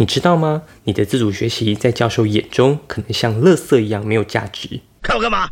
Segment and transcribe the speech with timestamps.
[0.00, 0.62] 你知道吗？
[0.84, 4.80] 你的自主学习在教授眼中可能像垃圾一样没有价值。
[5.02, 5.46] 看我干嘛？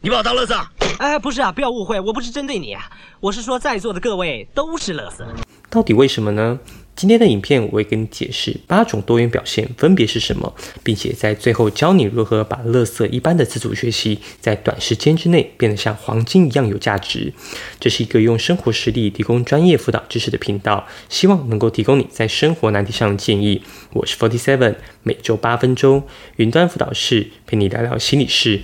[0.00, 0.58] 你把我当垃圾？
[0.96, 2.90] 哎，不是啊，不要误会，我不是针对你啊，
[3.20, 5.22] 我是说在座的各位都是垃圾。
[5.68, 6.58] 到底为什么呢？
[6.96, 17.32] 今天的影片我会跟你解释八种多元表现分别是什么，并且在最后教你如何把垃圾一般的自主学习在短时间之内变得像黄金一样有价值。
[17.78, 23.62] 这是一个用生活实例提供专业辅导知识的频道，希望能够提供你在生活难题上的建议。
[23.94, 26.02] 我是 Forty Seven，每周八分钟
[26.36, 28.60] 云端辅导室陪你聊聊心理事。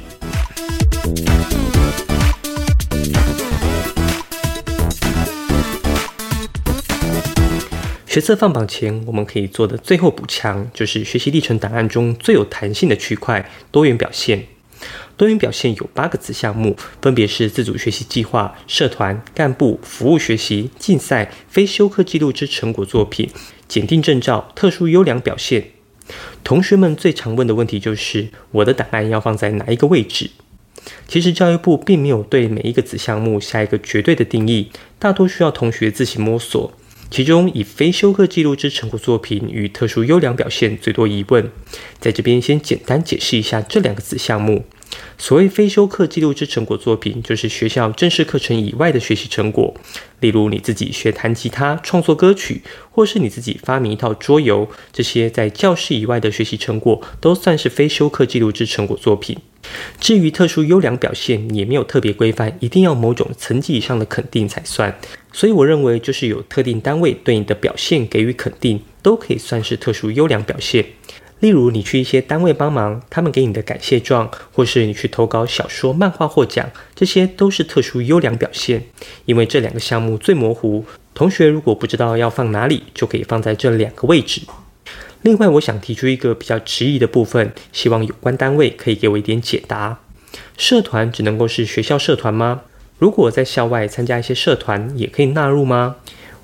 [8.16, 14.46] 学测放榜前，我们可以做的最后补强，就是学习历程档案中最有弹性的区块——多元表现。
[15.18, 23.28] 多元表现有八个子项目，分别是自主学习计划、社团、干部、服务学习、竞赛、非修课记录之成果作品、
[23.68, 25.72] 检定证照、特殊优良表现。
[26.42, 30.30] 同学们最常问的问题就是：我的档案要放在哪一个位置？
[31.06, 36.72] 其实教育部并没有对每一个子项目下一个绝对的定义，大多需要同学自行摸索。
[37.10, 41.50] 其中以非修课记录之成果作品与特殊优良表现最多疑问，
[42.00, 44.64] 在这边先简单解释一下这两个子项目。
[45.18, 49.74] 所谓非修课记录之成果作品，就是学校正式课程以外的学习成果，
[50.20, 59.38] 例如你自己学弹吉他、创作歌曲，或是你自己发明一套桌游，这些在教室以外的学习成果，都算是非修课记录之成果作品。
[60.00, 64.98] 至于特殊优良表现，也没有特别规范，一定要某种层级以上的肯定才算。
[65.32, 70.84] 所以我认为，就是有特定单位对你的表现给予肯定，都可以算是特殊优良表现。
[71.40, 78.82] 例如，你去一些单位帮忙，他们给你的感谢状，或是你去投稿小说、漫画获奖，这些都是特殊优良表现。
[79.26, 84.40] 因为这两个项目最模糊，同学如果不知道要放哪里，就可以放在这两个位置。
[85.26, 89.98] 另外，我想提出一个比较迟疑的部分，希望有关单位可以给我一点解答。
[90.56, 92.62] 社团只能够是学校社团吗？
[93.00, 95.96] 如果在校外参加一些社团，也可以纳入吗？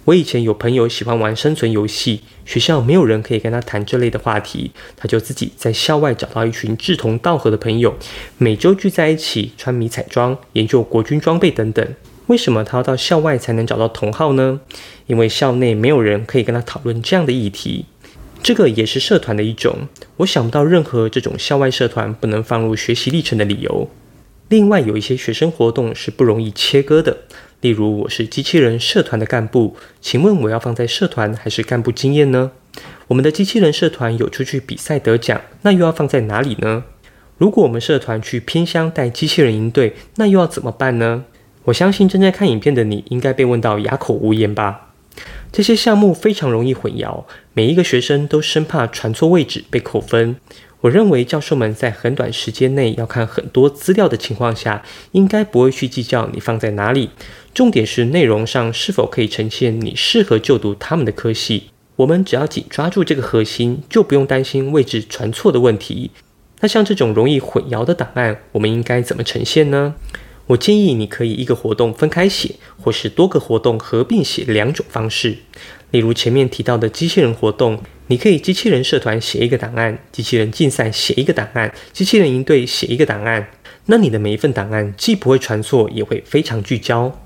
[0.06, 7.94] 我以前有朋友喜欢玩生存游戏，学校没有人可以跟他谈这类的话题，他就自己在校外找到一群志同道合的朋友，
[8.36, 11.86] 每周聚在一起穿迷彩装，研究国军装备等等。
[12.26, 14.60] 为什么他要到校外才能找到同好呢？
[15.06, 17.86] 因为校内没有人可以跟他讨论这样的议题。
[18.42, 19.86] 这个也是社团的一种，
[20.16, 23.88] 我想不到任何这种校外社团不能放入学习历程的理由。
[24.48, 27.19] 另外，有一些学生活动是不容易切割的，
[27.60, 32.50] 例如我是机器人社团的干部，请问我要放在社团还是干部经验呢？
[33.06, 36.82] 我们的机器人社团有出去比赛得奖，那又要放在哪里呢？
[37.38, 41.25] 如果我们社团去偏乡带机器人营队，那又要怎么办呢？
[41.64, 44.91] 我相信正在看影片的你应该被问到哑口无言吧。
[45.50, 50.36] 这些项目非常容易混淆，每一个学生都生怕传错位置被扣分。
[50.80, 57.10] 我认为教授们在很短时间内要看很多资料的情况下，应该不会去计较你放在哪里。
[57.54, 61.64] 重点是内容上是否可以呈现你适合就读他们的科系。
[61.96, 66.10] 我们只要紧抓住这个核心，就不用担心位置传错的问题。
[66.60, 69.94] 那像这种容易混淆的档案，我们应该怎么呈现呢？
[70.52, 75.36] 我建议你可以一个活动分开写，或是多个活动合并写两种方式。
[75.92, 83.48] 例如前面提到的机器人活动，你可以机器人社团写一个档案，机器人竞赛写一个档案，机器人营队写一个档案。
[83.86, 87.19] 那你的每一份档案既不会传错，也会非常聚焦。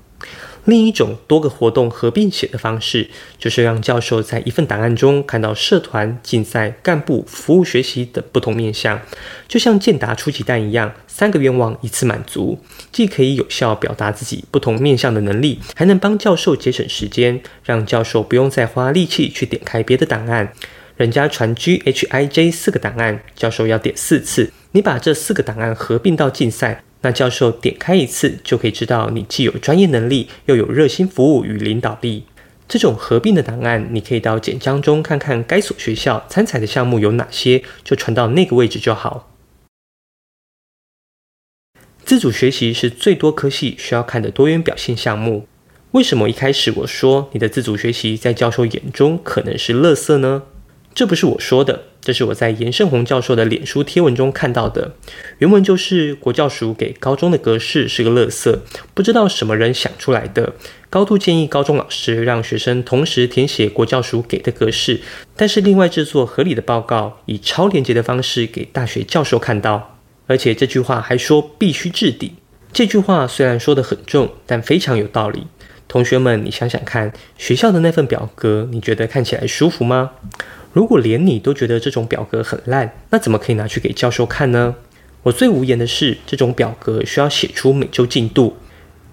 [0.63, 8.99] 另一种多个活动合并写的方式，就是让教授在一份档案中看到社团、竞赛、干部、服务学习等不同面向，
[9.47, 12.59] 就像健达初级蛋一样，三个愿望一次满足，
[12.91, 20.53] 既可以有效表达自己不同面向的能力，还能帮教授节省时间，让教授不用再花力气去点开别的档案。
[20.95, 26.83] 人家传 G H I J 四个档案，教授要点四次，你把这四个档案合并到竞赛。
[27.01, 32.25] 那教授点开一次就可以知道你既有专业能力，又有热心服务与领导力。
[32.67, 39.31] 这种合并的档案，你可以到简章中看看该所学校参采的项目有哪些，就传到那个位置就好。
[42.07, 45.45] 自主学习是最多科系需要看的多元表现项目。
[45.91, 50.43] 为什么一开始我说你的自主学习在教授眼中可能是垃圾呢？
[50.95, 54.93] 这不是我说的，这是我在严胜宏教授的脸书贴文中看到的。
[55.39, 58.57] 原文就是国教署给高中的格式是个垃圾，
[58.93, 60.53] 不知道什么人想出来的。
[60.89, 65.01] 高度建议高中老师让学生同时填写国教署给的格式，
[65.35, 69.96] 但是另外制作合理的报告，以超连接的方式给大学教授看到。
[70.27, 72.31] 而且这句话还说必须置顶。
[72.71, 75.47] 这句话虽然说得很重，但非常有道理。
[75.87, 80.11] 同学们，你想想看，学校的那份表格，你觉得看起来舒服吗？
[80.73, 84.75] 如果连你都觉得这种表格很烂，那怎么可以拿去给教授看呢？
[85.23, 88.57] 我最无言的是，这种表格需要写出每周进度。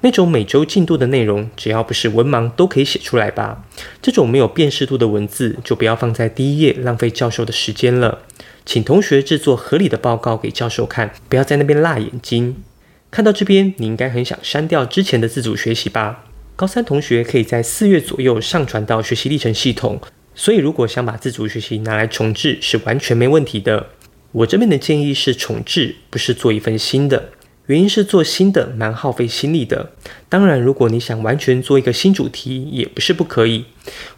[0.00, 3.64] 那种每周进度的内容，只要不是文盲都可以写出来吧？
[4.02, 8.19] 这种没有辨识度的文字，就不要放在第一页，浪费教授的时间了。
[8.66, 12.62] 请同学制作合理的报告给教授看，不要在那边辣眼睛。
[13.11, 16.25] 看到这边，你应该很想删掉之前的自主学习吧？
[16.56, 20.00] 高三同学可以在四月左右上传到学习历程系统，
[20.34, 23.88] 所以如果想把自主学习拿来重置，是完全没问题的。
[24.32, 27.31] 我这边的建议是重置，不是做一份新的。
[27.66, 29.93] 原因是做新的蛮耗费心力的。
[30.28, 33.64] 当然，如果你想完全做一个新主题，也不是不可以。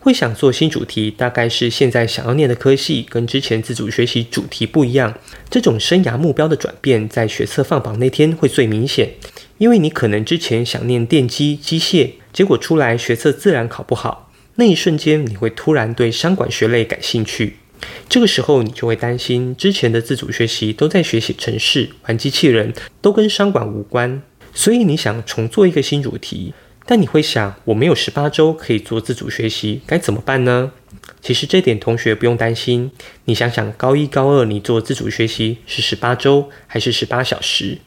[0.00, 5.14] 会想做新主题，大概是现在想要念的科系跟之前自主学习主题不一样。
[5.48, 9.14] 这种生涯目标的转变，在学测放榜那天会最明显。
[9.58, 17.56] 因为你可能之前想念电机、机械，结果出来学测自然考不好，那一瞬间你会突然对商管学类感兴趣。
[18.08, 24.22] 这个时候，你就会担心之前的自主学习都在学习程式、玩机器人，都跟商管无关。
[24.54, 26.54] 所以你想重做一个新主题，
[26.86, 30.72] 但你会想，我没有十八周可以做自主学习，该怎么办呢？
[31.20, 32.90] 其实这点同学不用担心。
[33.26, 37.78] 你想想，高一、高二你做自主学习是十八周还是十八小时？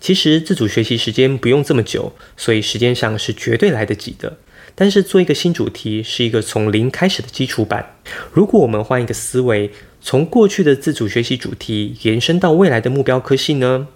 [0.00, 4.36] 其实自主学习时间不用这么久，所以时间上是绝对来得及的。
[4.74, 7.96] 但是做一个新主题是一个从零开始的基础版。
[8.32, 9.70] 如果我们换一个思维，
[10.00, 13.88] 从过去的自主学习主题延伸到未来的目标科系呢？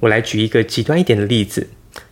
[0.00, 1.68] 我来举一个极端一点的例子。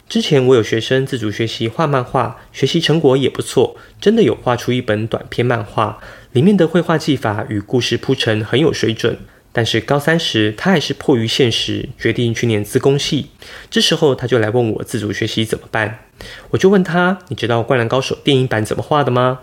[0.08, 5.98] 之前我有学生自主学习画漫画，学习成果也不错，真的有画出一本短篇漫画，
[6.32, 9.18] 里面的绘画技法与故事铺陈很有水准。
[9.52, 13.26] 但是高三时，他还是迫于现实，决定去念资工系。
[13.70, 16.06] 这时候，他就来问我自主学习怎么办。
[16.50, 19.40] 我就问他：“你知道《灌篮高手》电影版怎么画的吗？”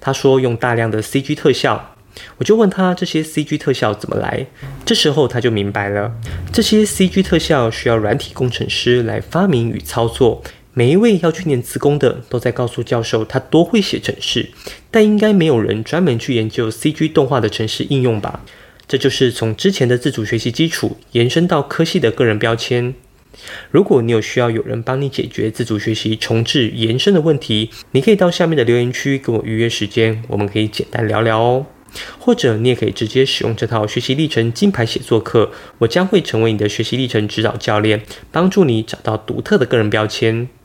[0.00, 1.96] 他说：“用大量的 CG 特效。”
[2.38, 4.46] 我就问他：“这些 CG 特效怎么来？”
[4.86, 6.12] 这时候他就明白了，
[6.52, 10.42] 这些 CG 特效需要软体工程师来发明与操作。
[10.74, 14.48] 每一位要去念资工的，都在告诉教授他多会写程式，
[14.90, 18.42] 但应该没有人专门去研究 CG 动画的程式应用吧？
[18.92, 22.94] 这就是从之前的自主学习基础延伸到科系的个人标签。
[23.70, 31.64] 如果你有需要有人帮你解决自主学习重置延伸的问题，你可以到下面的留言区跟我预约时间，我们可以简单聊聊哦。
[32.18, 40.50] 或者你也可以直接使用这套学习历程金牌写作课，我将会成为你的学习历程指导教练，帮助你找到独特的个人标签。